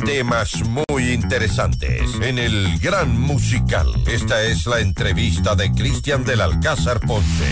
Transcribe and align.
temas 0.00 0.62
muy 0.66 1.12
interesantes 1.12 2.02
en 2.22 2.38
el 2.38 2.78
Gran 2.78 3.18
Musical. 3.20 3.88
Esta 4.06 4.42
es 4.42 4.66
la 4.66 4.80
entrevista 4.80 5.54
de 5.54 5.70
Cristian 5.72 6.24
del 6.24 6.40
Alcázar 6.40 7.00
Ponce. 7.00 7.44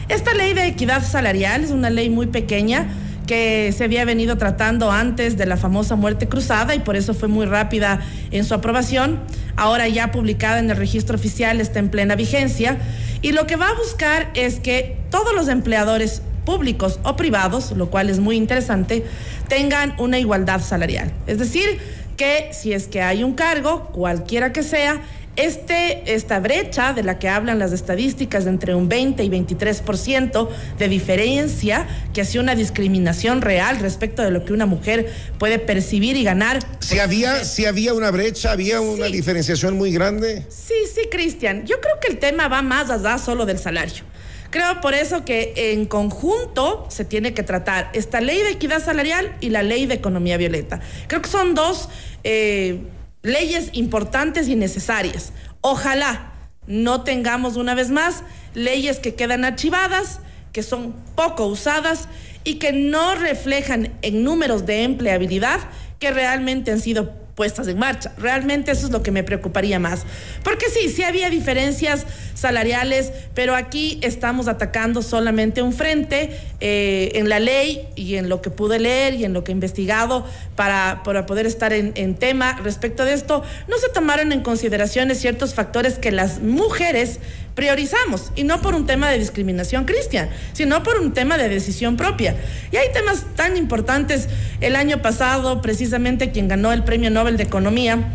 Esta 0.10 0.34
ley 0.34 0.54
de 0.54 0.68
equidad 0.68 1.04
salarial 1.04 1.64
es 1.64 1.72
una 1.72 1.90
ley 1.90 2.10
muy 2.10 2.28
pequeña 2.28 2.88
que 3.26 3.74
se 3.76 3.84
había 3.84 4.06
venido 4.06 4.38
tratando 4.38 4.92
antes 4.92 5.38
de 5.38 5.46
la 5.46 5.58
famosa 5.58 5.96
muerte 5.96 6.28
cruzada 6.28 6.76
y 6.76 6.80
por 6.80 6.96
eso 6.96 7.14
fue 7.14 7.28
muy 7.28 7.46
rápida 7.46 8.02
en 8.32 8.46
su 8.46 8.54
aprobación. 8.54 9.20
Ahora 9.56 9.88
ya 9.88 10.12
publicada 10.12 10.60
en 10.60 10.70
el 10.70 10.78
registro 10.78 11.16
oficial 11.16 11.60
está 11.60 11.80
en 11.80 11.90
plena 11.90 12.16
vigencia 12.16 12.78
y 13.22 13.32
lo 13.32 13.48
que 13.48 13.56
va 13.56 13.70
a 13.70 13.74
buscar 13.74 14.30
es 14.36 14.60
que 14.60 14.98
todos 15.10 15.34
los 15.34 15.48
empleadores 15.48 16.22
públicos 16.46 17.00
o 17.04 17.16
privados, 17.16 17.72
lo 17.72 17.90
cual 17.90 18.10
es 18.10 18.20
muy 18.20 18.36
interesante, 18.36 19.06
tengan 19.50 19.96
una 20.00 20.20
igualdad 20.20 20.62
salarial. 20.62 21.12
Es 21.28 21.40
decir, 21.40 21.80
que 22.16 22.50
si 22.54 22.74
es 22.74 22.88
que 22.88 23.02
hay 23.02 23.24
un 23.24 23.34
cargo, 23.34 23.90
cualquiera 23.92 24.54
que 24.54 24.64
sea, 24.64 25.02
este, 25.36 26.14
esta 26.14 26.40
brecha 26.40 26.94
de 26.94 27.04
la 27.04 27.20
que 27.20 27.28
hablan 27.28 27.60
las 27.60 27.74
estadísticas 27.74 28.46
de 28.46 28.52
entre 28.52 28.74
un 28.74 28.88
20 28.88 29.22
y 29.24 29.30
23% 29.30 30.50
de 30.80 30.88
diferencia, 30.88 31.88
que 32.14 32.22
hace 32.22 32.40
una 32.40 32.56
discriminación 32.56 33.42
real 33.42 33.80
respecto 33.80 34.22
de 34.22 34.32
lo 34.32 34.46
que 34.46 34.54
una 34.54 34.66
mujer 34.66 35.12
puede 35.38 35.60
percibir 35.60 36.16
y 36.16 36.24
ganar. 36.24 36.60
Si 36.80 37.00
había, 37.00 37.44
si 37.44 37.66
había 37.66 37.94
una 37.94 38.12
brecha, 38.12 38.52
había 38.52 38.80
una 38.80 39.08
diferenciación 39.08 39.78
muy 39.78 39.92
grande. 39.92 40.46
Sí, 40.48 40.74
sí, 40.94 41.10
Cristian. 41.12 41.66
Yo 41.66 41.82
creo 41.82 42.00
que 42.00 42.08
el 42.08 42.18
tema 42.18 42.48
va 42.48 42.62
más 42.62 42.90
allá 42.90 43.18
solo 43.18 43.46
del 43.46 43.60
salario. 43.60 44.04
Creo 44.50 44.80
por 44.82 44.94
eso 44.94 45.26
que 45.26 45.54
en 45.56 45.86
conjunto 45.86 46.86
se 46.90 47.06
tiene 47.06 47.34
que 47.34 47.44
tratar 47.44 47.90
esta 47.94 48.22
ley 48.22 48.42
de 48.42 48.52
equidad 48.52 48.84
salarial 48.84 49.36
y 49.42 49.50
la 49.50 49.64
ley 49.64 49.86
de 49.86 49.96
economía 49.96 50.38
violeta. 50.38 50.80
Creo 51.08 51.22
que 51.22 51.30
son 51.30 51.56
dos 51.56 51.90
eh, 52.24 52.82
leyes 53.22 53.70
importantes 53.74 54.48
y 54.48 54.56
necesarias. 54.56 55.34
Ojalá 55.62 56.34
no 56.68 57.02
tengamos 57.02 57.58
una 57.58 57.76
vez 57.76 57.90
más 57.90 58.24
leyes 58.54 59.00
que 59.00 59.16
quedan 59.16 59.46
archivadas, 59.46 60.20
que 60.52 60.64
son 60.64 60.94
poco 61.16 61.48
usadas 61.48 62.08
y 62.44 62.56
que 62.56 62.72
no 62.72 63.16
reflejan 63.16 63.98
en 64.02 64.24
números 64.24 64.66
de 64.66 64.84
empleabilidad 64.84 65.60
que 66.00 66.12
realmente 66.12 66.72
han 66.72 66.80
sido 66.80 67.25
puestas 67.36 67.68
en 67.68 67.78
marcha. 67.78 68.14
Realmente 68.18 68.72
eso 68.72 68.88
es 68.88 68.92
lo 68.92 69.04
que 69.04 69.12
me 69.12 69.24
preocuparía 69.24 69.78
más. 69.78 70.06
Porque 70.44 70.68
sí, 70.70 70.90
sí 70.90 71.04
había 71.04 71.30
diferencias 71.30 72.06
salariales, 72.34 73.12
pero 73.34 73.56
aquí 73.56 74.00
estamos 74.02 74.48
atacando 74.48 75.02
solamente 75.02 75.62
un 75.62 75.74
frente 75.74 76.40
eh, 76.62 77.12
en 77.16 77.28
la 77.28 77.40
ley 77.40 77.88
y 77.96 78.16
en 78.16 78.30
lo 78.30 78.42
que 78.42 78.50
pude 78.50 78.80
leer 78.80 79.14
y 79.16 79.26
en 79.26 79.34
lo 79.34 79.44
que 79.44 79.52
he 79.52 79.54
investigado 79.54 80.26
para, 80.56 81.02
para 81.04 81.26
poder 81.26 81.46
estar 81.46 81.74
en, 81.74 81.92
en 81.96 82.16
tema 82.16 82.58
respecto 82.64 83.04
de 83.04 83.14
esto. 83.14 83.44
No 83.68 83.78
se 83.78 83.90
tomaron 83.90 84.32
en 84.32 84.42
consideración 84.42 85.14
ciertos 85.16 85.54
factores 85.54 86.00
que 86.00 86.12
las 86.12 86.40
mujeres 86.40 87.20
priorizamos 87.56 88.32
y 88.36 88.44
no 88.44 88.62
por 88.62 88.76
un 88.76 88.86
tema 88.86 89.10
de 89.10 89.18
discriminación 89.18 89.86
cristiana, 89.86 90.30
sino 90.54 90.84
por 90.84 91.00
un 91.00 91.14
tema 91.14 91.38
de 91.38 91.50
decisión 91.50 91.98
propia. 91.98 92.36
Y 92.72 92.78
hay 92.78 92.92
temas 92.94 93.26
tan 93.36 93.58
importantes. 93.58 94.28
El 94.62 94.76
año 94.76 95.02
pasado, 95.02 95.62
precisamente 95.62 96.32
quien 96.32 96.48
ganó 96.48 96.74
el 96.74 96.84
Premio 96.84 97.10
Nobel 97.10 97.38
de 97.38 97.44
Economía, 97.44 98.14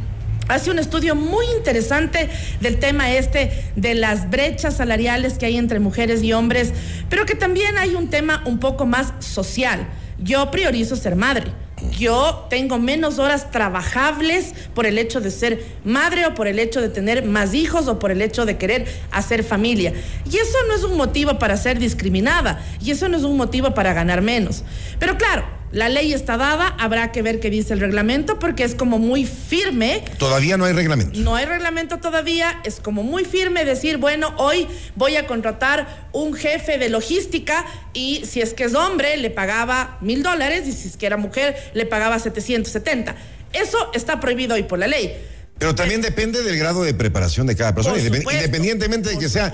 hace 0.49 0.71
un 0.71 0.79
estudio 0.79 1.15
muy 1.15 1.47
interesante 1.57 2.29
del 2.61 2.79
tema 2.79 3.13
este 3.13 3.51
de 3.77 3.95
las 3.95 4.31
brechas 4.31 4.77
salariales 4.77 5.39
que 5.39 5.47
hay 5.47 5.57
entre 5.57 5.81
mujeres 5.81 6.23
y 6.23 6.33
hombres, 6.33 6.73
pero 7.09 7.25
que 7.25 7.35
también 7.35 7.79
hay 7.79 7.95
un 7.95 8.11
tema 8.11 8.43
un 8.45 8.59
poco 8.59 8.85
más 8.85 9.15
social. 9.21 9.87
Yo 10.19 10.51
priorizo 10.51 10.97
ser 10.97 11.17
madre 11.17 11.51
yo 11.91 12.47
tengo 12.49 12.79
menos 12.79 13.19
horas 13.19 13.51
trabajables 13.51 14.55
por 14.75 14.87
el 14.87 14.99
hecho 14.99 15.21
de 15.21 15.31
ser 15.31 15.65
madre 15.85 16.27
o 16.27 16.35
por 16.35 16.47
el 16.47 16.59
hecho 16.59 16.81
de 16.81 16.89
tener 16.89 17.25
más 17.25 17.55
hijos 17.55 17.89
o 17.89 17.99
por 17.99 18.11
el 18.11 18.23
hecho 18.23 18.47
de 18.47 18.57
querer 18.57 18.87
hacer 19.11 19.45
familia. 19.45 19.93
Y 20.31 20.37
eso 20.37 20.57
no 20.69 20.75
es 20.75 20.85
un 20.85 20.97
motivo 20.97 21.39
para 21.39 21.57
ser 21.57 21.79
discriminada 21.79 22.65
y 22.81 22.91
eso 22.91 23.09
no 23.09 23.17
es 23.17 23.25
un 23.25 23.37
motivo 23.37 23.75
para 23.75 23.93
ganar 23.93 24.23
menos. 24.23 24.65
Pero 24.99 25.17
claro, 25.17 25.60
la 25.73 25.89
ley 25.89 26.13
está 26.13 26.37
dada, 26.37 26.75
habrá 26.79 27.13
que 27.13 27.23
ver 27.23 27.39
qué 27.39 27.49
dice 27.49 27.75
el 27.75 27.81
reglamento 27.81 28.39
porque 28.39 28.65
es 28.65 28.75
como 28.75 28.99
muy 28.99 29.25
firme. 29.25 30.03
Todavía 30.19 30.57
no 30.57 30.65
hay 30.65 30.73
reglamento. 30.73 31.21
No 31.21 31.37
hay 31.37 31.47
reglamento 31.47 31.99
todavía, 31.99 32.61
es 32.65 32.81
como 32.81 33.05
muy 33.05 33.25
firme 33.25 33.65
decir, 33.65 33.99
bueno, 33.99 34.35
hoy 34.37 34.67
voy 34.97 35.17
a 35.17 35.27
contratar 35.29 36.09
un 36.13 36.35
jefe 36.35 36.77
de 36.79 36.89
logística 36.89 37.65
y 37.93 38.23
si 38.29 38.41
es 38.41 38.53
que 38.53 38.65
es 38.65 38.75
hombre 38.75 39.17
le 39.17 39.31
pagaba 39.31 39.99
mil 40.01 40.25
dólares 40.25 40.67
y 40.67 40.73
si 40.73 40.89
es 40.89 40.97
que 40.97 41.07
era 41.07 41.17
mujer 41.17 41.57
le 41.73 41.87
pagaba 41.87 42.19
770. 42.19 43.15
Eso 43.53 43.91
está 43.95 44.19
prohibido 44.19 44.57
hoy 44.57 44.65
por 44.65 44.79
la 44.79 44.89
ley. 44.89 45.17
Pero 45.59 45.75
también 45.75 46.01
depende 46.01 46.43
del 46.43 46.59
grado 46.59 46.83
de 46.83 46.95
preparación 46.95 47.47
de 47.47 47.55
cada 47.55 47.75
persona, 47.75 47.99
independientemente 47.99 49.11
de 49.11 49.19
que 49.19 49.29
sea 49.29 49.53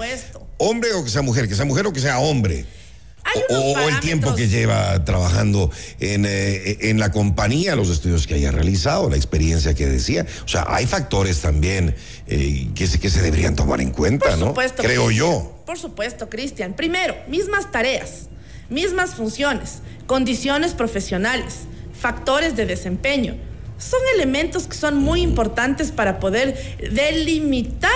hombre 0.56 0.93
o 0.94 1.04
que 1.04 1.10
sea 1.10 1.22
mujer, 1.22 1.48
que 1.48 1.54
sea 1.54 1.65
mujer 1.65 1.87
o 1.87 1.93
que 1.93 2.00
sea 2.00 2.21
hombre 2.21 2.65
o, 3.51 3.79
el 3.89 4.01
tiempo 4.01 4.35
que 4.35 4.49
lleva 4.49 5.05
trabajando 5.05 5.71
eh, 6.01 6.79
en, 6.81 6.99
la 6.99 7.11
compañía, 7.11 7.77
los 7.77 7.91
estudios 7.91 8.27
que 8.27 8.35
haya 8.35 8.51
realizado, 8.51 9.11
la 9.11 9.17
experiencia 9.17 9.75
que 9.75 9.87
decía. 9.87 10.27
O 10.45 10.49
sea, 10.49 10.67
hay 10.69 10.87
factores 10.87 11.41
también 11.41 11.95
eh, 12.27 12.69
que, 12.75 12.87
se, 12.87 12.99
que 12.99 13.11
se 13.11 13.23
deberían 13.23 13.57
tomar 13.57 13.81
en 13.81 13.91
cuenta, 13.91 14.31
Por 14.31 14.49
supuesto, 14.49 14.83
¿no? 14.83 14.89
Creo 14.89 15.11
yo. 15.11 15.63
Por 15.67 15.79
supuesto, 15.79 16.29
Cristian. 16.29 16.75
Primero, 16.75 17.15
mismas 17.29 17.71
tareas, 17.71 18.29
mismas 18.69 19.15
funciones, 19.15 19.81
condiciones 20.07 20.75
profesionales, 20.75 21.61
factores 21.99 22.57
de 22.57 22.67
desempeño. 22.67 23.37
Son 23.79 24.01
elementos 24.15 24.67
que 24.67 24.77
son 24.77 24.97
muy 24.97 25.21
importantes 25.21 25.91
para 25.91 26.19
poder 26.19 26.79
delimitar 26.79 27.91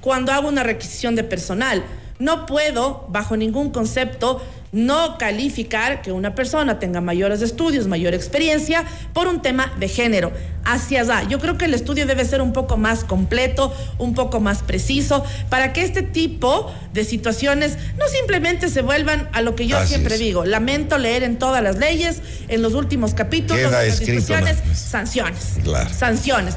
cuando 0.00 0.32
hago 0.32 0.48
una 0.48 0.62
requisición 0.62 1.14
de 1.16 1.24
personal. 1.24 1.84
No 2.18 2.46
puedo, 2.46 3.06
bajo 3.08 3.36
ningún 3.36 3.70
concepto, 3.70 4.42
no 4.72 5.16
calificar 5.16 6.02
que 6.02 6.12
una 6.12 6.34
persona 6.34 6.78
tenga 6.78 7.00
mayores 7.00 7.40
estudios, 7.40 7.86
mayor 7.86 8.14
experiencia 8.14 8.84
por 9.12 9.26
un 9.26 9.40
tema 9.40 9.72
de 9.78 9.88
género. 9.88 10.32
Hacia 10.64 11.02
allá. 11.02 11.22
Yo 11.28 11.38
creo 11.38 11.56
que 11.56 11.66
el 11.66 11.74
estudio 11.74 12.06
debe 12.06 12.24
ser 12.24 12.42
un 12.42 12.52
poco 12.52 12.76
más 12.76 13.04
completo, 13.04 13.72
un 13.98 14.14
poco 14.14 14.40
más 14.40 14.62
preciso, 14.62 15.24
para 15.48 15.72
que 15.72 15.82
este 15.82 16.02
tipo 16.02 16.72
de 16.92 17.04
situaciones 17.04 17.78
no 17.96 18.08
simplemente 18.08 18.68
se 18.68 18.82
vuelvan 18.82 19.28
a 19.32 19.42
lo 19.42 19.54
que 19.54 19.66
yo 19.66 19.84
siempre 19.86 20.18
digo. 20.18 20.44
Lamento 20.44 20.98
leer 20.98 21.22
en 21.22 21.38
todas 21.38 21.62
las 21.62 21.78
leyes, 21.78 22.20
en 22.48 22.62
los 22.62 22.74
últimos 22.74 23.14
capítulos 23.14 23.62
de 23.62 23.70
las 23.70 24.00
discusiones, 24.00 24.58
sanciones. 24.74 25.56
Sanciones. 25.96 26.56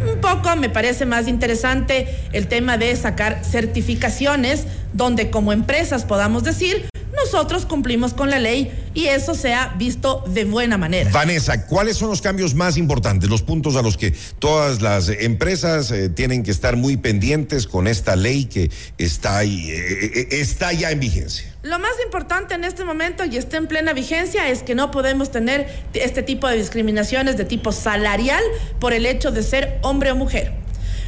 Un 0.00 0.20
poco 0.20 0.56
me 0.56 0.70
parece 0.70 1.04
más 1.06 1.28
interesante 1.28 2.08
el 2.32 2.46
tema 2.46 2.78
de 2.78 2.94
sacar 2.96 3.44
certificaciones 3.44 4.66
donde 4.92 5.30
como 5.30 5.52
empresas 5.52 6.04
podamos 6.04 6.42
decir, 6.42 6.88
nosotros 7.24 7.66
cumplimos 7.66 8.14
con 8.14 8.30
la 8.30 8.38
ley 8.38 8.72
y 8.94 9.06
eso 9.06 9.34
se 9.34 9.54
ha 9.54 9.74
visto 9.78 10.24
de 10.26 10.44
buena 10.44 10.78
manera. 10.78 11.10
Vanessa, 11.10 11.66
¿cuáles 11.66 11.96
son 11.96 12.08
los 12.08 12.20
cambios 12.20 12.54
más 12.54 12.76
importantes, 12.76 13.28
los 13.28 13.42
puntos 13.42 13.76
a 13.76 13.82
los 13.82 13.96
que 13.96 14.12
todas 14.38 14.80
las 14.80 15.08
empresas 15.08 15.90
eh, 15.90 16.08
tienen 16.08 16.42
que 16.42 16.50
estar 16.50 16.76
muy 16.76 16.96
pendientes 16.96 17.66
con 17.66 17.86
esta 17.86 18.16
ley 18.16 18.46
que 18.46 18.70
está, 18.98 19.38
ahí, 19.38 19.70
eh, 19.70 20.12
eh, 20.14 20.28
está 20.32 20.72
ya 20.72 20.90
en 20.90 21.00
vigencia? 21.00 21.54
Lo 21.62 21.78
más 21.78 21.92
importante 22.04 22.54
en 22.54 22.64
este 22.64 22.84
momento 22.84 23.24
y 23.24 23.36
está 23.36 23.58
en 23.58 23.66
plena 23.66 23.92
vigencia 23.92 24.48
es 24.48 24.62
que 24.62 24.74
no 24.74 24.90
podemos 24.90 25.30
tener 25.30 25.68
este 25.92 26.22
tipo 26.22 26.48
de 26.48 26.56
discriminaciones 26.56 27.36
de 27.36 27.44
tipo 27.44 27.70
salarial 27.70 28.42
por 28.78 28.94
el 28.94 29.04
hecho 29.04 29.30
de 29.30 29.42
ser 29.42 29.78
hombre 29.82 30.10
o 30.10 30.16
mujer. 30.16 30.54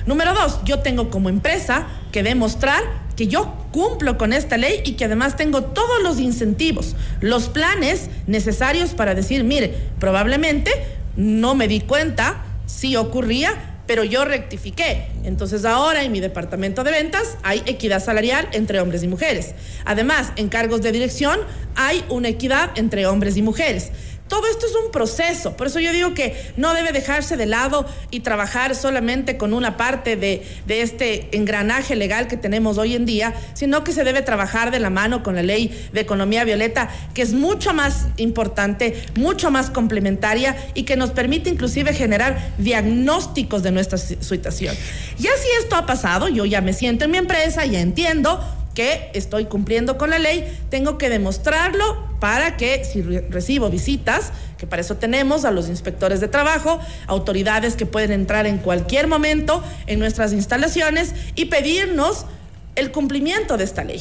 Número 0.05 0.35
dos, 0.35 0.61
yo 0.65 0.81
tengo 0.81 1.11
como 1.11 1.29
empresa 1.29 1.87
que 2.11 2.23
demostrar 2.23 2.83
que 3.23 3.29
yo 3.29 3.55
cumplo 3.71 4.19
con 4.19 4.33
esta 4.33 4.57
ley 4.57 4.83
y 4.85 4.95
que 4.95 5.05
además 5.05 5.37
tengo 5.37 5.63
todos 5.63 6.03
los 6.03 6.19
incentivos, 6.19 6.97
los 7.21 7.49
planes 7.49 8.11
necesarios 8.27 8.95
para 8.95 9.15
decir, 9.15 9.45
mire, 9.45 9.73
probablemente 10.01 10.73
no 11.15 11.55
me 11.55 11.69
di 11.69 11.79
cuenta 11.83 12.43
si 12.67 12.97
ocurría, 12.97 13.79
pero 13.87 14.03
yo 14.03 14.25
rectifiqué. 14.25 15.07
Entonces 15.23 15.65
ahora 15.65 16.03
en 16.03 16.11
mi 16.11 16.19
departamento 16.19 16.83
de 16.83 16.91
ventas 16.91 17.37
hay 17.45 17.63
equidad 17.67 18.03
salarial 18.03 18.49
entre 18.51 18.81
hombres 18.81 19.05
y 19.05 19.07
mujeres. 19.07 19.55
Además, 19.85 20.33
en 20.35 20.49
cargos 20.49 20.83
de 20.83 20.91
dirección 20.91 21.39
hay 21.77 22.05
una 22.09 22.27
equidad 22.27 22.73
entre 22.75 23.07
hombres 23.07 23.37
y 23.37 23.43
mujeres. 23.43 23.93
Todo 24.33 24.47
esto 24.47 24.65
es 24.65 24.75
un 24.75 24.91
proceso, 24.91 25.59
por 25.59 25.67
eso 25.67 25.79
yo 25.79 25.93
digo 25.93 26.15
que 26.15 26.35
no 26.57 26.73
debe 26.73 26.93
dejarse 26.93 27.37
de 27.37 27.45
lado 27.45 27.85
y 28.11 28.21
trabajar 28.21 28.75
solamente 28.75 29.37
con 29.37 29.53
una 29.53 29.77
parte 29.77 30.17
de, 30.17 30.43
este 30.69 31.37
engranaje 31.37 31.97
legal 31.97 32.29
que 32.29 32.39
tenemos 32.39 32.79
hoy 32.79 32.95
en 32.95 33.05
día, 33.05 33.35
sino 33.53 33.85
que 33.85 33.93
se 33.93 34.05
debe 34.05 34.23
trabajar 34.23 34.71
de 34.71 34.81
la 34.81 34.89
mano 34.89 35.23
con 35.23 35.35
la 35.35 35.43
ley 35.43 35.87
de 35.93 36.01
economía 36.01 36.45
violeta, 36.45 36.89
que 37.13 37.21
es 37.21 37.35
mucho 37.35 37.75
más 37.75 38.07
importante, 38.17 39.03
mucho 39.17 39.51
más 39.51 39.69
complementaria 39.69 40.57
y 40.73 40.85
que 40.85 40.97
nos 40.97 41.11
permite 41.11 41.51
inclusive 41.51 41.93
generar 41.93 42.55
diagnósticos 42.57 43.63
de 43.63 43.73
nuestra 43.73 43.99
situación. 43.99 44.75
Ya 45.19 45.33
si 45.37 45.49
esto 45.63 45.77
ha 45.77 45.85
pasado, 45.85 46.29
yo 46.29 46.47
ya 46.47 46.63
me 46.63 46.73
siento 46.73 47.05
en 47.05 47.11
mi 47.11 47.19
empresa, 47.19 47.67
ya 47.67 47.81
entiendo, 47.81 48.43
que 48.75 49.11
estoy 49.13 49.45
cumpliendo 49.45 49.99
con 49.99 50.09
la 50.09 50.19
ley, 50.19 50.59
tengo 50.71 50.97
que 50.97 51.11
demostrarlo 51.11 52.12
para 52.23 52.57
que 52.57 52.85
si 52.85 53.03
recibo 53.03 53.69
visitas, 53.69 54.31
que 54.57 54.65
para 54.65 54.81
eso 54.81 54.97
tenemos 54.97 55.45
a 55.45 55.51
los 55.51 55.69
inspectores 55.69 56.21
de 56.21 56.29
trabajo, 56.29 56.79
autoridades 57.09 57.75
que 57.75 57.85
pueden 57.85 58.13
entrar 58.13 58.47
en 58.47 58.59
cualquier 58.59 59.09
momento 59.09 59.61
en 59.89 59.99
nuestras 59.99 60.33
instalaciones 60.33 61.17
y 61.35 61.47
pedirnos 61.47 62.27
el 62.77 62.93
cumplimiento 62.93 63.57
de 63.57 63.65
esta 63.65 63.83
ley. 63.83 64.01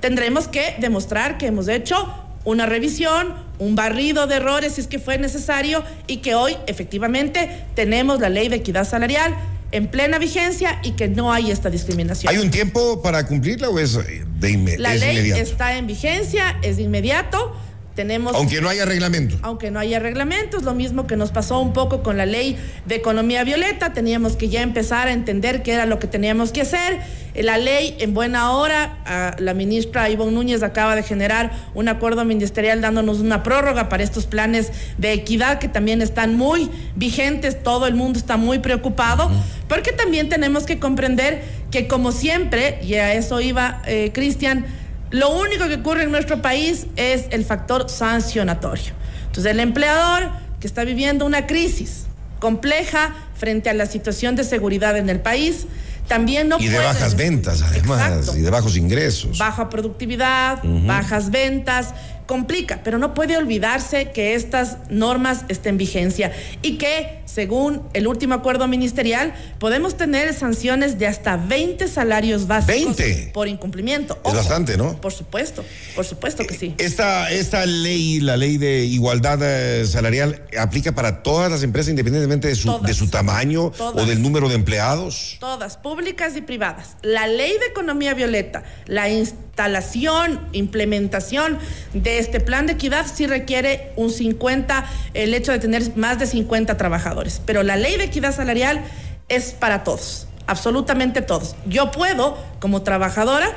Tendremos 0.00 0.48
que 0.48 0.74
demostrar 0.80 1.38
que 1.38 1.46
hemos 1.46 1.68
hecho 1.68 2.12
una 2.44 2.66
revisión, 2.66 3.36
un 3.60 3.76
barrido 3.76 4.26
de 4.26 4.34
errores 4.34 4.72
si 4.72 4.80
es 4.80 4.88
que 4.88 4.98
fue 4.98 5.16
necesario 5.18 5.84
y 6.08 6.16
que 6.16 6.34
hoy 6.34 6.56
efectivamente 6.66 7.66
tenemos 7.76 8.18
la 8.18 8.30
ley 8.30 8.48
de 8.48 8.56
equidad 8.56 8.84
salarial 8.84 9.32
en 9.70 9.86
plena 9.86 10.18
vigencia 10.18 10.80
y 10.82 10.92
que 10.92 11.06
no 11.06 11.32
hay 11.32 11.52
esta 11.52 11.70
discriminación. 11.70 12.34
¿Hay 12.34 12.40
un 12.40 12.50
tiempo 12.50 13.00
para 13.00 13.24
cumplirla 13.24 13.68
o 13.68 13.78
es 13.78 13.96
de 14.40 14.50
inmediato? 14.50 14.82
La 14.82 14.94
ley 14.94 15.30
está 15.30 15.76
en 15.76 15.86
vigencia, 15.86 16.58
es 16.62 16.76
de 16.78 16.82
inmediato. 16.84 17.54
Tenemos, 17.94 18.34
aunque 18.34 18.60
no 18.60 18.68
haya 18.68 18.84
reglamento. 18.84 19.36
Aunque 19.42 19.70
no 19.70 19.80
haya 19.80 19.98
reglamento, 19.98 20.56
es 20.56 20.62
lo 20.62 20.74
mismo 20.74 21.06
que 21.06 21.16
nos 21.16 21.32
pasó 21.32 21.58
un 21.58 21.72
poco 21.72 22.02
con 22.02 22.16
la 22.16 22.24
ley 22.24 22.56
de 22.86 22.94
economía 22.94 23.42
violeta. 23.42 23.92
Teníamos 23.92 24.36
que 24.36 24.48
ya 24.48 24.62
empezar 24.62 25.08
a 25.08 25.12
entender 25.12 25.62
qué 25.62 25.72
era 25.72 25.86
lo 25.86 25.98
que 25.98 26.06
teníamos 26.06 26.52
que 26.52 26.62
hacer. 26.62 27.00
La 27.34 27.58
ley, 27.58 27.96
en 27.98 28.14
buena 28.14 28.52
hora, 28.52 29.34
la 29.38 29.54
ministra 29.54 30.08
Ivonne 30.08 30.32
Núñez 30.32 30.62
acaba 30.62 30.94
de 30.96 31.02
generar 31.02 31.52
un 31.74 31.88
acuerdo 31.88 32.24
ministerial 32.24 32.80
dándonos 32.80 33.18
una 33.18 33.42
prórroga 33.42 33.88
para 33.88 34.02
estos 34.02 34.26
planes 34.26 34.72
de 34.98 35.12
equidad 35.12 35.58
que 35.58 35.68
también 35.68 36.00
están 36.00 36.36
muy 36.36 36.70
vigentes. 36.96 37.62
Todo 37.62 37.86
el 37.86 37.94
mundo 37.94 38.18
está 38.18 38.36
muy 38.36 38.60
preocupado, 38.60 39.30
porque 39.68 39.92
también 39.92 40.28
tenemos 40.28 40.64
que 40.64 40.78
comprender 40.78 41.42
que, 41.70 41.86
como 41.86 42.12
siempre, 42.12 42.78
y 42.82 42.94
a 42.94 43.14
eso 43.14 43.40
iba 43.40 43.82
eh, 43.86 44.10
Cristian, 44.12 44.66
lo 45.10 45.30
único 45.30 45.66
que 45.68 45.74
ocurre 45.74 46.04
en 46.04 46.12
nuestro 46.12 46.40
país 46.40 46.86
es 46.96 47.26
el 47.30 47.44
factor 47.44 47.88
sancionatorio. 47.88 48.92
Entonces, 49.26 49.52
el 49.52 49.60
empleador 49.60 50.30
que 50.60 50.66
está 50.66 50.84
viviendo 50.84 51.26
una 51.26 51.46
crisis 51.46 52.06
compleja 52.38 53.14
frente 53.34 53.70
a 53.70 53.74
la 53.74 53.86
situación 53.86 54.36
de 54.36 54.44
seguridad 54.44 54.96
en 54.96 55.08
el 55.08 55.20
país, 55.20 55.66
también 56.08 56.48
no 56.48 56.58
y 56.58 56.66
de 56.66 56.78
bajas 56.78 57.14
ventas 57.14 57.62
además 57.62 58.34
y 58.36 58.40
de 58.40 58.50
bajos 58.50 58.76
ingresos. 58.76 59.38
Baja 59.38 59.70
productividad 59.70 60.58
bajas 60.64 61.30
ventas 61.30 61.94
complica, 62.26 62.80
pero 62.84 62.98
no 62.98 63.14
puede 63.14 63.36
olvidarse 63.36 64.10
que 64.10 64.34
estas 64.34 64.78
normas 64.88 65.44
estén 65.48 65.70
en 65.74 65.78
vigencia 65.78 66.32
y 66.62 66.78
que, 66.78 67.19
según 67.32 67.82
el 67.92 68.06
último 68.06 68.34
acuerdo 68.34 68.66
ministerial, 68.66 69.34
podemos 69.58 69.96
tener 69.96 70.34
sanciones 70.34 70.98
de 70.98 71.06
hasta 71.06 71.36
20 71.36 71.86
salarios 71.88 72.46
básicos 72.46 72.96
por 73.32 73.48
incumplimiento. 73.48 74.18
es 74.24 74.34
bastante, 74.34 74.76
¿no? 74.76 75.00
Por 75.00 75.12
supuesto, 75.12 75.64
por 75.94 76.04
supuesto 76.04 76.44
que 76.44 76.54
sí. 76.54 76.74
Esta, 76.78 77.30
esta 77.30 77.66
ley, 77.66 78.20
la 78.20 78.36
ley 78.36 78.58
de 78.58 78.84
igualdad 78.84 79.38
eh, 79.42 79.86
salarial, 79.86 80.42
aplica 80.58 80.92
para 80.92 81.22
todas 81.22 81.50
las 81.50 81.62
empresas 81.62 81.90
independientemente 81.90 82.48
de 82.48 82.54
su, 82.54 82.80
de 82.80 82.94
su 82.94 83.08
tamaño 83.08 83.72
o 83.78 84.04
del 84.04 84.22
número 84.22 84.48
de 84.48 84.54
empleados. 84.56 85.36
Todas, 85.40 85.76
públicas 85.76 86.36
y 86.36 86.40
privadas. 86.40 86.96
La 87.02 87.26
ley 87.26 87.52
de 87.58 87.66
economía 87.66 88.14
violeta, 88.14 88.64
la 88.86 89.08
instalación, 89.08 90.40
implementación 90.52 91.58
de 91.92 92.18
este 92.18 92.40
plan 92.40 92.66
de 92.66 92.74
equidad 92.74 93.06
sí 93.12 93.26
requiere 93.26 93.92
un 93.96 94.10
50, 94.10 94.86
el 95.14 95.34
hecho 95.34 95.52
de 95.52 95.58
tener 95.58 95.96
más 95.96 96.18
de 96.18 96.26
50 96.26 96.76
trabajadores, 96.76 97.19
pero 97.44 97.62
la 97.62 97.76
ley 97.76 97.96
de 97.96 98.04
equidad 98.04 98.34
salarial 98.34 98.82
es 99.28 99.52
para 99.52 99.84
todos, 99.84 100.26
absolutamente 100.46 101.22
todos. 101.22 101.56
Yo 101.66 101.90
puedo, 101.90 102.38
como 102.60 102.82
trabajadora, 102.82 103.50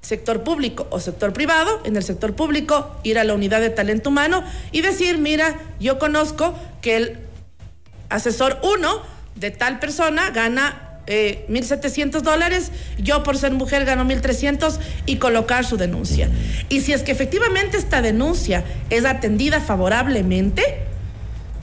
sector 0.00 0.44
público 0.44 0.86
o 0.90 1.00
sector 1.00 1.32
privado, 1.32 1.80
en 1.84 1.96
el 1.96 2.02
sector 2.02 2.34
público 2.34 2.96
ir 3.02 3.18
a 3.18 3.24
la 3.24 3.34
unidad 3.34 3.60
de 3.60 3.70
talento 3.70 4.10
humano 4.10 4.44
y 4.70 4.80
decir, 4.80 5.18
mira, 5.18 5.58
yo 5.80 5.98
conozco 5.98 6.54
que 6.80 6.96
el 6.96 7.18
asesor 8.08 8.58
1 8.62 9.02
de 9.34 9.50
tal 9.50 9.78
persona 9.80 10.30
gana 10.30 11.00
eh, 11.08 11.44
1.700 11.48 12.20
dólares, 12.20 12.72
yo 12.98 13.22
por 13.22 13.36
ser 13.36 13.52
mujer 13.52 13.84
gano 13.84 14.04
1.300 14.04 14.78
y 15.06 15.16
colocar 15.16 15.64
su 15.64 15.76
denuncia. 15.76 16.28
Y 16.68 16.80
si 16.80 16.92
es 16.92 17.02
que 17.02 17.12
efectivamente 17.12 17.76
esta 17.76 18.02
denuncia 18.02 18.64
es 18.90 19.04
atendida 19.04 19.60
favorablemente, 19.60 20.85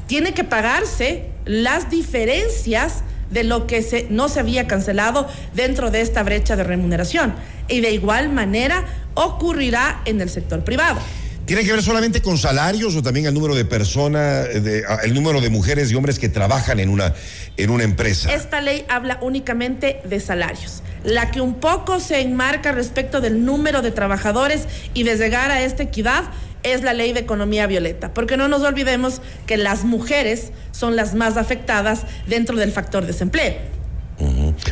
tiene 0.08 0.34
que 0.34 0.44
pagarse 0.44 1.26
las 1.46 1.90
diferencias 1.90 3.04
de 3.32 3.44
lo 3.44 3.68
que 3.68 3.82
se, 3.82 4.08
no 4.10 4.30
se 4.30 4.40
había 4.40 4.68
cancelado 4.68 5.28
dentro 5.54 5.92
de 5.92 6.02
esta 6.02 6.24
brecha 6.24 6.56
de 6.56 6.64
remuneración. 6.64 7.34
Y 7.68 7.82
de 7.82 7.92
igual 7.92 8.30
manera 8.30 8.86
ocurrirá 9.16 10.02
en 10.06 10.22
el 10.22 10.30
sector 10.30 10.64
privado. 10.64 11.00
¿Tiene 11.46 11.66
que 11.66 11.74
ver 11.74 11.84
solamente 11.84 12.22
con 12.22 12.38
salarios 12.38 12.96
o 12.96 13.04
también 13.04 13.26
el 13.26 13.34
número 13.34 13.54
de 13.54 13.66
personas, 13.66 14.48
el 14.48 15.14
número 15.14 15.42
de 15.42 15.50
mujeres 15.50 15.92
y 15.92 15.96
hombres 15.96 16.18
que 16.18 16.30
trabajan 16.30 16.80
en 16.80 16.90
una, 16.90 17.14
en 17.58 17.70
una 17.70 17.84
empresa? 17.84 18.34
Esta 18.34 18.62
ley 18.62 18.86
habla 18.88 19.18
únicamente 19.22 20.00
de 20.06 20.22
salarios. 20.22 20.84
La 21.04 21.32
que 21.32 21.42
un 21.42 21.56
poco 21.56 22.00
se 22.00 22.22
enmarca 22.22 22.72
respecto 22.72 23.20
del 23.20 23.44
número 23.44 23.82
de 23.82 23.92
trabajadores 23.92 24.68
y 24.94 25.04
de 25.04 25.18
llegar 25.18 25.52
a 25.52 25.64
esta 25.64 25.84
equidad 25.84 26.24
es 26.64 26.82
la 26.82 26.94
ley 26.94 27.14
de 27.14 27.20
economía 27.20 27.68
violeta, 27.68 28.14
porque 28.14 28.38
no 28.38 28.48
nos 28.48 28.64
olvidemos 28.64 29.22
que 29.46 29.58
las 29.58 29.84
mujeres 29.84 30.52
son 30.72 30.96
las 30.96 31.14
más 31.14 31.38
afectadas 31.38 32.06
dentro 32.28 32.58
del 32.58 32.72
factor 32.72 33.06
desempleo. 33.06 33.74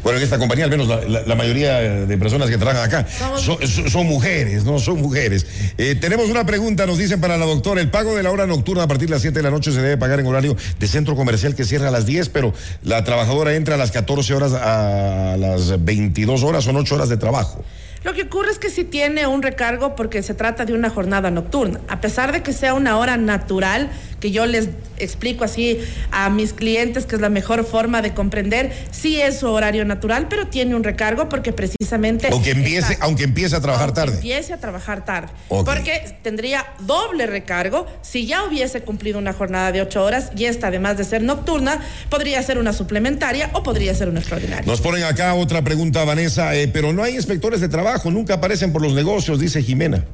Bueno, 0.03 0.17
en 0.17 0.23
esta 0.23 0.37
compañía, 0.37 0.65
al 0.65 0.71
menos 0.71 0.87
la, 0.87 1.35
mayoría 1.35 1.79
de 1.79 2.17
personas 2.17 2.49
que 2.49 2.57
trabajan 2.57 2.83
acá 2.83 3.07
son, 3.37 4.07
mujeres, 4.07 4.63
¿no? 4.63 4.79
Son 4.79 5.01
mujeres. 5.01 5.45
Eh, 5.77 5.95
tenemos 5.95 6.29
una 6.29 6.45
pregunta, 6.45 6.85
nos 6.85 6.97
dicen 6.97 7.19
para 7.19 7.37
la 7.37 7.45
doctora, 7.45 7.81
el 7.81 7.89
pago 7.89 8.15
de 8.15 8.23
la 8.23 8.31
hora 8.31 8.45
nocturna 8.45 8.83
a 8.83 8.87
partir 8.87 9.07
de 9.07 9.15
las 9.15 9.21
7 9.21 9.39
de 9.39 9.43
la 9.43 9.49
noche 9.49 9.71
se 9.71 9.81
debe 9.81 9.97
pagar 9.97 10.19
en 10.19 10.27
horario 10.27 10.55
de 10.79 10.87
centro 10.87 11.15
comercial 11.15 11.55
que 11.55 11.63
cierra 11.63 11.87
a 11.87 11.91
las 11.91 12.05
10, 12.05 12.29
pero 12.29 12.53
la 12.83 13.03
trabajadora 13.03 13.55
entra 13.55 13.75
a 13.75 13.77
las 13.77 13.91
14 13.91 14.33
horas 14.33 14.53
a 14.53 15.35
las 15.37 15.83
22 15.83 16.43
horas, 16.43 16.63
son 16.63 16.75
8 16.75 16.95
horas 16.95 17.09
de 17.09 17.17
trabajo. 17.17 17.63
Lo 18.03 18.13
que 18.13 18.23
ocurre 18.23 18.49
es 18.49 18.57
que 18.57 18.71
sí 18.71 18.83
tiene 18.83 19.27
un 19.27 19.43
recargo 19.43 19.95
porque 19.95 20.23
se 20.23 20.33
trata 20.33 20.65
de 20.65 20.73
una 20.73 20.89
jornada 20.89 21.29
nocturna. 21.29 21.81
A 21.87 22.01
pesar 22.01 22.31
de 22.31 22.41
que 22.41 22.51
sea 22.51 22.73
una 22.73 22.97
hora 22.97 23.15
natural, 23.17 23.91
que 24.21 24.31
yo 24.31 24.45
les 24.45 24.69
explico 24.97 25.43
así 25.43 25.79
a 26.11 26.29
mis 26.29 26.53
clientes 26.53 27.05
que 27.05 27.15
es 27.15 27.21
la 27.21 27.29
mejor 27.29 27.65
forma 27.65 28.01
de 28.01 28.13
comprender, 28.13 28.71
sí 28.91 29.19
es 29.19 29.39
su 29.39 29.47
horario 29.47 29.83
natural, 29.83 30.27
pero 30.29 30.47
tiene 30.47 30.75
un 30.75 30.83
recargo 30.83 31.27
porque 31.27 31.51
precisamente... 31.51 32.29
Aunque 32.31 32.51
empiece, 32.51 32.97
aunque 33.01 33.23
empiece 33.23 33.55
a 33.55 33.61
trabajar 33.61 33.93
tarde. 33.93 34.15
Empiece 34.15 34.53
a 34.53 34.59
trabajar 34.59 35.03
tarde. 35.03 35.29
Porque 35.49 36.15
tendría 36.21 36.65
doble 36.79 37.25
recargo 37.25 37.87
si 38.01 38.27
ya 38.27 38.43
hubiese 38.45 38.81
cumplido 38.81 39.19
una 39.19 39.33
jornada 39.33 39.71
de 39.71 39.81
ocho 39.81 40.03
horas 40.03 40.31
y 40.37 40.45
esta, 40.45 40.67
además 40.67 40.97
de 40.97 41.03
ser 41.03 41.23
nocturna, 41.23 41.81
podría 42.09 42.41
ser 42.43 42.59
una 42.59 42.73
suplementaria 42.73 43.49
o 43.53 43.63
podría 43.63 43.93
ser 43.95 44.07
una 44.07 44.19
extraordinaria. 44.19 44.65
Nos 44.65 44.81
ponen 44.81 45.03
acá 45.03 45.33
otra 45.33 45.63
pregunta, 45.63 46.05
Vanessa, 46.05 46.55
eh, 46.55 46.67
pero 46.67 46.93
no 46.93 47.03
hay 47.03 47.15
inspectores 47.15 47.59
de 47.59 47.69
trabajo, 47.69 48.11
nunca 48.11 48.35
aparecen 48.35 48.71
por 48.71 48.83
los 48.83 48.93
negocios, 48.93 49.39
dice 49.39 49.63
Jimena. 49.63 50.05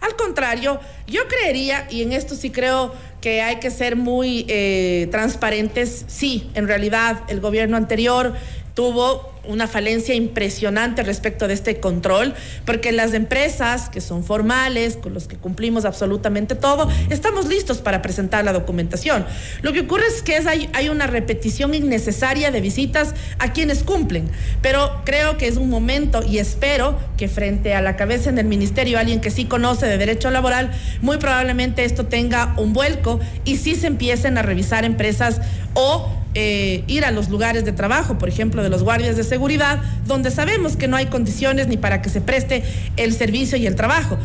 Al 0.00 0.16
contrario, 0.16 0.80
yo 1.06 1.26
creería, 1.28 1.86
y 1.90 2.02
en 2.02 2.12
esto 2.12 2.34
sí 2.34 2.50
creo 2.50 2.94
que 3.20 3.40
hay 3.42 3.56
que 3.56 3.70
ser 3.70 3.96
muy 3.96 4.44
eh, 4.48 5.08
transparentes, 5.10 6.04
sí, 6.08 6.50
en 6.54 6.68
realidad 6.68 7.22
el 7.28 7.40
gobierno 7.40 7.76
anterior 7.76 8.34
tuvo 8.74 9.33
una 9.46 9.66
falencia 9.66 10.14
impresionante 10.14 11.02
respecto 11.02 11.48
de 11.48 11.54
este 11.54 11.80
control, 11.80 12.34
porque 12.64 12.92
las 12.92 13.14
empresas 13.14 13.88
que 13.88 14.00
son 14.00 14.24
formales, 14.24 14.96
con 14.96 15.14
los 15.14 15.28
que 15.28 15.36
cumplimos 15.36 15.84
absolutamente 15.84 16.54
todo, 16.54 16.88
estamos 17.10 17.46
listos 17.46 17.78
para 17.78 18.02
presentar 18.02 18.44
la 18.44 18.52
documentación. 18.52 19.26
Lo 19.62 19.72
que 19.72 19.80
ocurre 19.80 20.06
es 20.06 20.22
que 20.22 20.36
hay, 20.36 20.68
hay 20.72 20.88
una 20.88 21.06
repetición 21.06 21.74
innecesaria 21.74 22.50
de 22.50 22.60
visitas 22.60 23.14
a 23.38 23.52
quienes 23.52 23.82
cumplen, 23.82 24.30
pero 24.62 25.02
creo 25.04 25.36
que 25.36 25.48
es 25.48 25.56
un 25.56 25.70
momento 25.70 26.22
y 26.22 26.38
espero 26.38 26.98
que 27.16 27.28
frente 27.28 27.74
a 27.74 27.80
la 27.80 27.96
cabeza 27.96 28.30
en 28.30 28.38
el 28.38 28.46
ministerio 28.46 28.98
alguien 28.98 29.20
que 29.20 29.30
sí 29.30 29.44
conoce 29.44 29.86
de 29.86 29.98
derecho 29.98 30.30
laboral, 30.30 30.70
muy 31.00 31.18
probablemente 31.18 31.84
esto 31.84 32.06
tenga 32.06 32.54
un 32.56 32.72
vuelco 32.72 33.20
y 33.44 33.56
sí 33.56 33.74
se 33.74 33.86
empiecen 33.86 34.38
a 34.38 34.42
revisar 34.42 34.84
empresas 34.84 35.40
o 35.74 36.23
eh, 36.34 36.84
ir 36.86 37.04
a 37.04 37.10
los 37.10 37.28
lugares 37.28 37.64
de 37.64 37.72
trabajo, 37.72 38.18
por 38.18 38.28
ejemplo, 38.28 38.62
de 38.62 38.68
los 38.68 38.82
guardias 38.82 39.16
de 39.16 39.24
seguridad, 39.24 39.80
donde 40.06 40.30
sabemos 40.30 40.76
que 40.76 40.88
no 40.88 40.96
hay 40.96 41.06
condiciones 41.06 41.68
ni 41.68 41.76
para 41.76 42.02
que 42.02 42.10
se 42.10 42.20
preste 42.20 42.62
el 42.96 43.12
servicio 43.12 43.56
y 43.56 43.66
el 43.66 43.76
trabajo 43.76 44.18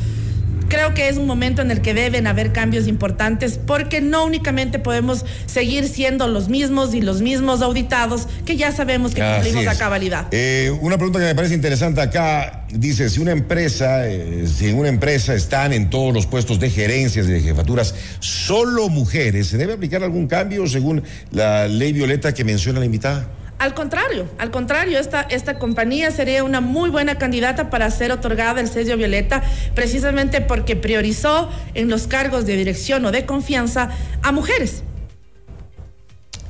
creo 0.70 0.94
que 0.94 1.10
es 1.10 1.18
un 1.18 1.26
momento 1.26 1.62
en 1.62 1.72
el 1.72 1.82
que 1.82 1.94
deben 1.94 2.28
haber 2.28 2.54
cambios 2.54 2.88
importantes 2.88 3.60
porque 3.66 4.02
no 4.02 4.26
únicamente 4.26 4.80
podemos 4.80 5.26
seguir 5.46 5.88
siendo 5.88 6.28
los 6.28 6.48
mismos 6.50 6.94
y 6.94 7.02
los 7.02 7.22
mismos 7.22 7.62
auditados 7.62 8.28
que 8.46 8.56
ya 8.56 8.72
sabemos 8.72 9.14
que 9.14 9.22
cumplimos 9.22 9.66
la 9.66 9.76
cabalidad. 9.76 10.28
Eh, 10.32 10.72
una 10.82 10.98
pregunta 10.98 11.20
que 11.20 11.26
me 11.26 11.36
parece 11.36 11.56
interesante 11.56 12.02
acá 12.02 12.66
dice 12.72 13.10
si 13.10 13.20
una 13.20 13.32
empresa, 13.32 14.08
eh, 14.08 14.46
si 14.48 14.68
en 14.68 14.78
una 14.78 14.90
empresa 14.90 15.34
están 15.34 15.74
en 15.74 15.90
todos 15.90 16.14
los 16.14 16.28
puestos 16.28 16.60
de 16.60 16.70
gerencias 16.70 17.28
y 17.28 17.32
de 17.32 17.42
jefaturas 17.42 17.96
solo 18.20 18.90
mujeres, 18.90 19.48
¿se 19.48 19.58
debe 19.58 19.74
aplicar 19.74 20.04
algún 20.04 20.28
cambio 20.28 20.68
según 20.68 21.04
la 21.32 21.68
ley 21.68 21.94
violeta 21.94 22.34
que 22.34 22.44
menciona 22.44 22.80
la 22.80 22.86
invitada? 22.86 23.28
Al 23.60 23.74
contrario, 23.74 24.26
al 24.38 24.52
contrario, 24.52 25.00
esta, 25.00 25.22
esta 25.22 25.60
compañía 25.60 26.12
sería 26.12 26.46
una 26.46 26.62
muy 26.62 26.90
buena 26.90 27.18
candidata 27.18 27.70
para 27.70 27.92
ser 27.92 28.10
otorgada 28.14 28.62
el 28.62 28.70
sello 28.70 28.96
Violeta, 28.96 29.44
precisamente 29.76 30.40
porque 30.40 30.78
priorizó 30.78 31.50
en 31.74 31.90
los 31.90 32.08
cargos 32.08 32.46
de 32.46 32.56
dirección 32.56 33.04
o 33.04 33.12
de 33.12 33.26
confianza 33.26 33.90
a 34.24 34.32
mujeres. 34.32 34.84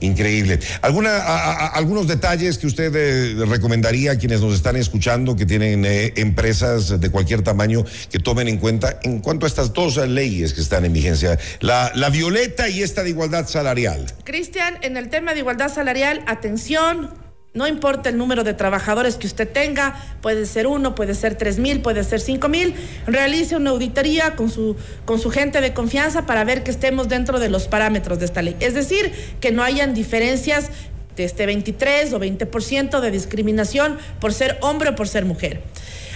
Increíble. 0.02 0.60
¿Alguna, 0.82 1.18
¿Algunos 1.68 2.08
detalles 2.08 2.58
que 2.58 2.68
usted 2.68 2.94
eh, 2.96 3.46
recomendaría 3.46 4.14
a 4.14 4.18
quienes 4.18 4.42
nos 4.42 4.54
están 4.54 4.76
escuchando, 4.76 5.36
que 5.36 5.46
tienen 5.46 5.84
eh, 5.86 6.14
empresas 6.16 7.00
de 7.00 7.10
cualquier 7.10 7.42
tamaño, 7.42 7.84
que 8.10 8.20
tomen 8.20 8.48
en 8.48 8.58
cuenta 8.58 9.00
en 9.04 9.20
cuanto 9.20 9.46
a 9.46 9.50
estas 9.50 9.74
dos 9.74 9.98
leyes 9.98 10.54
que 10.54 10.62
están 10.62 10.86
en 10.86 10.94
vigencia? 10.94 11.38
La, 11.60 11.92
la 11.96 12.10
violeta 12.10 12.70
y 12.70 12.82
esta 12.82 13.04
de 13.04 13.10
igualdad 13.10 13.48
salarial. 13.48 14.06
Cristian, 14.24 14.78
en 14.82 14.96
el 14.96 15.10
tema 15.10 15.34
de 15.34 15.40
igualdad 15.40 15.72
salarial, 15.74 16.24
atención, 16.28 17.10
no 17.54 17.68
importa 17.68 18.10
el 18.10 18.18
número 18.18 18.44
de 18.44 18.54
trabajadores 18.54 19.16
que 19.16 19.26
usted 19.26 19.50
tenga, 19.50 19.96
puede 20.22 20.46
ser 20.46 20.68
uno, 20.68 20.94
puede 20.94 21.16
ser 21.16 21.36
tres 21.36 21.58
mil, 21.58 21.82
puede 21.82 22.04
ser 22.04 22.20
cinco 22.20 22.48
mil, 22.48 22.76
realice 23.08 23.56
una 23.56 23.72
auditoría 23.72 24.36
con 24.36 24.52
su, 24.52 24.76
con 25.06 25.20
su 25.20 25.32
gente 25.32 25.60
de 25.60 25.74
confianza 25.74 26.28
para 26.28 26.44
ver 26.44 26.64
que 26.64 26.70
estemos 26.70 27.10
dentro 27.10 27.40
de 27.40 27.50
los 27.50 27.68
parámetros 27.68 28.20
de 28.20 28.26
esta 28.26 28.44
ley. 28.44 28.56
Es 28.60 28.76
decir, 28.76 29.12
que 29.40 29.52
no 29.52 29.64
hayan 29.64 29.96
diferencias 29.96 30.70
de 31.16 31.24
este 31.24 31.48
23 31.48 32.14
o 32.14 32.20
20% 32.20 33.00
de 33.00 33.12
discriminación 33.12 33.98
por 34.20 34.32
ser 34.32 34.58
hombre 34.62 34.90
o 34.90 34.96
por 34.96 35.08
ser 35.08 35.26
mujer. 35.26 35.62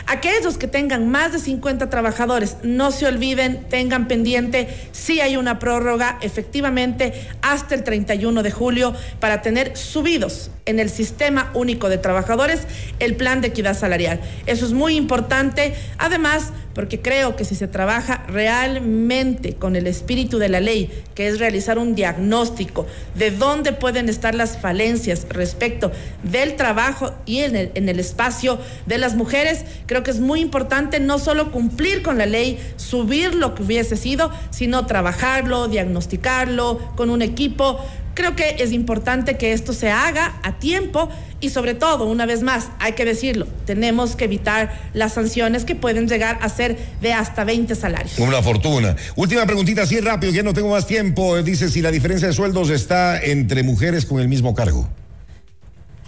Aquellos 0.05 0.57
que 0.57 0.67
tengan 0.67 1.09
más 1.09 1.31
de 1.31 1.39
50 1.39 1.89
trabajadores, 1.89 2.57
no 2.61 2.91
se 2.91 3.05
olviden, 3.05 3.65
tengan 3.69 4.07
pendiente, 4.07 4.67
si 4.91 5.21
hay 5.21 5.37
una 5.37 5.59
prórroga 5.59 6.17
efectivamente 6.21 7.13
hasta 7.41 7.75
el 7.75 7.83
31 7.83 8.43
de 8.43 8.51
julio 8.51 8.93
para 9.19 9.41
tener 9.41 9.77
subidos 9.77 10.51
en 10.65 10.79
el 10.79 10.89
sistema 10.89 11.51
único 11.53 11.89
de 11.89 11.97
trabajadores 11.97 12.61
el 12.99 13.15
plan 13.15 13.41
de 13.41 13.49
equidad 13.49 13.77
salarial. 13.77 14.19
Eso 14.45 14.65
es 14.65 14.73
muy 14.73 14.95
importante. 14.95 15.73
Además, 15.97 16.51
porque 16.73 17.01
creo 17.01 17.35
que 17.35 17.45
si 17.45 17.55
se 17.55 17.67
trabaja 17.67 18.23
realmente 18.27 19.55
con 19.55 19.75
el 19.75 19.87
espíritu 19.87 20.37
de 20.37 20.49
la 20.49 20.59
ley, 20.59 20.89
que 21.15 21.27
es 21.27 21.39
realizar 21.39 21.77
un 21.77 21.95
diagnóstico 21.95 22.85
de 23.15 23.31
dónde 23.31 23.73
pueden 23.73 24.09
estar 24.09 24.35
las 24.35 24.57
falencias 24.57 25.27
respecto 25.29 25.91
del 26.23 26.55
trabajo 26.55 27.13
y 27.25 27.39
en 27.39 27.55
el, 27.55 27.99
espacio 27.99 28.59
de 28.85 28.97
las 28.97 29.15
mujeres, 29.15 29.65
creo 29.85 30.03
que 30.03 30.11
es 30.11 30.19
muy 30.19 30.39
importante 30.39 30.99
no 30.99 31.19
solo 31.19 31.51
cumplir 31.51 32.01
con 32.01 32.17
la 32.17 32.25
ley, 32.25 32.59
subir 32.75 33.35
lo 33.35 33.53
que 33.53 33.63
hubiese 33.63 33.95
sido, 33.95 34.31
sino 34.49 34.85
trabajarlo, 34.85 35.67
diagnosticarlo 35.67 36.79
con 36.95 37.09
un 37.09 37.21
equipo 37.21 37.79
Creo 38.13 38.35
que 38.35 38.57
es 38.59 38.71
importante 38.71 39.37
que 39.37 39.53
esto 39.53 39.73
se 39.73 39.89
haga 39.89 40.39
a 40.43 40.59
tiempo 40.59 41.09
y 41.39 41.49
sobre 41.49 41.73
todo, 41.73 42.05
una 42.05 42.25
vez 42.25 42.43
más, 42.43 42.69
hay 42.79 42.93
que 42.93 43.05
decirlo, 43.05 43.47
tenemos 43.65 44.15
que 44.15 44.25
evitar 44.25 44.79
las 44.93 45.13
sanciones 45.13 45.65
que 45.65 45.75
pueden 45.75 46.07
llegar 46.07 46.37
a 46.41 46.49
ser 46.49 46.77
de 47.01 47.11
hasta 47.11 47.43
20 47.43 47.73
salarios. 47.75 48.19
Una 48.19 48.41
fortuna. 48.41 48.95
Última 49.15 49.45
preguntita, 49.45 49.81
así 49.81 49.99
rápido, 49.99 50.31
ya 50.31 50.43
no 50.43 50.53
tengo 50.53 50.69
más 50.69 50.85
tiempo. 50.85 51.41
Dice 51.41 51.69
si 51.69 51.81
la 51.81 51.91
diferencia 51.91 52.27
de 52.27 52.33
sueldos 52.33 52.69
está 52.69 53.19
entre 53.21 53.63
mujeres 53.63 54.05
con 54.05 54.21
el 54.21 54.27
mismo 54.27 54.53
cargo. 54.53 54.87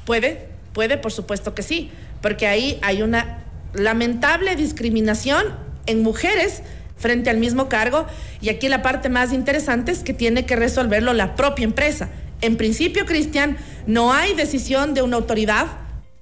Puede, 0.05 0.47
puede, 0.73 0.97
por 0.97 1.11
supuesto 1.11 1.55
que 1.55 1.63
sí, 1.63 1.89
porque 2.21 2.45
ahí 2.45 2.79
hay 2.83 3.01
una 3.01 3.43
lamentable 3.73 4.55
discriminación 4.55 5.43
en 5.87 6.03
mujeres 6.03 6.61
frente 6.97 7.29
al 7.29 7.37
mismo 7.37 7.69
cargo. 7.69 8.05
Y 8.41 8.49
aquí 8.49 8.69
la 8.69 8.81
parte 8.81 9.09
más 9.09 9.33
interesante 9.33 9.91
es 9.91 10.03
que 10.03 10.13
tiene 10.13 10.45
que 10.45 10.55
resolverlo 10.55 11.13
la 11.13 11.35
propia 11.35 11.63
empresa. 11.63 12.09
En 12.41 12.57
principio, 12.57 13.05
Cristian, 13.05 13.57
no 13.87 14.13
hay 14.13 14.33
decisión 14.33 14.93
de 14.93 15.01
una 15.01 15.17
autoridad 15.17 15.67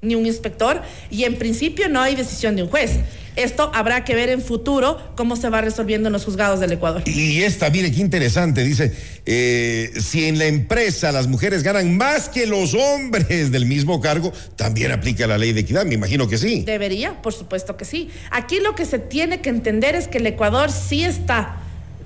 ni 0.02 0.16
un 0.16 0.26
inspector 0.26 0.82
y 1.10 1.24
en 1.24 1.38
principio 1.38 1.90
no 1.90 2.02
hay 2.02 2.16
decisión 2.16 2.56
de 2.56 2.64
un 2.64 2.70
juez. 2.70 3.00
Esto 3.36 3.72
habrá 3.74 4.04
que 4.04 4.16
ver 4.16 4.30
en 4.30 4.42
futuro 4.42 4.98
cómo 5.16 5.36
se 5.36 5.50
va 5.50 5.62
resolviendo 5.62 6.08
en 6.08 6.14
los 6.14 6.26
juzgados 6.26 6.60
del 6.60 6.72
Ecuador. 6.74 7.04
Y 7.06 7.42
esta, 7.42 7.70
mire 7.70 7.92
qué 7.92 8.02
interesante, 8.02 8.64
dice, 8.64 8.94
eh, 9.26 9.92
si 10.00 10.26
en 10.26 10.38
la 10.38 10.46
empresa 10.46 11.12
las 11.12 11.28
mujeres 11.28 11.64
ganan 11.64 11.98
más 11.98 12.30
que 12.30 12.46
los 12.46 12.74
hombres 12.74 13.52
del 13.52 13.66
mismo 13.66 14.02
cargo, 14.02 14.32
también 14.56 14.92
aplica 14.92 15.28
la 15.28 15.38
ley 15.38 15.54
de 15.54 15.62
equidad, 15.62 15.86
me 15.86 15.96
imagino 15.96 16.28
que 16.28 16.38
sí. 16.38 16.64
Debería, 16.66 17.22
por 17.22 17.34
supuesto 17.34 17.78
que 17.78 17.86
sí. 17.86 18.10
Aquí 18.32 18.60
lo 18.60 18.76
que 18.76 18.86
se 18.86 19.00
tiene 19.00 19.42
que 19.42 19.50
entender 19.50 19.96
es 19.96 20.08
que 20.08 20.20
el 20.20 20.28
Ecuador 20.28 20.72
sí 20.72 21.04
está 21.04 21.58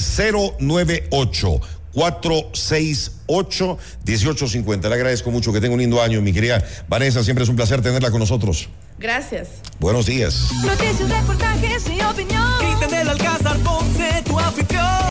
098. 0.58 1.60
468-1850. 1.94 4.88
Le 4.88 4.94
agradezco 4.94 5.30
mucho 5.30 5.52
que 5.52 5.60
tenga 5.60 5.75
un 5.75 5.80
lindo 5.80 6.02
año, 6.02 6.20
mi 6.20 6.32
querida 6.32 6.64
Vanessa. 6.88 7.22
Siempre 7.25 7.44
es 7.44 7.50
un 7.50 7.56
placer 7.56 7.82
tenerla 7.82 8.10
con 8.10 8.20
nosotros. 8.20 8.68
Gracias. 8.98 9.48
Buenos 9.78 10.06
días. 10.06 10.48
Noticias, 10.64 11.08
reportajes 11.08 11.84
y 11.88 12.00
opinión. 12.02 12.58
Cristian 12.58 12.90
del 12.90 13.08
Alcázar, 13.08 13.56
Ponce, 13.58 14.22
tu 14.25 14.37
afición. 14.38 14.98